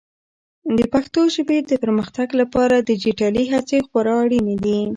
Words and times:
د 0.77 0.79
پښتو 0.93 1.21
ژبې 1.35 1.57
د 1.69 1.71
پرمختګ 1.83 2.27
لپاره 2.41 2.85
ډیجیټلي 2.89 3.43
هڅې 3.53 3.77
خورا 3.87 4.15
اړینې 4.23 4.55
دي. 4.63 4.79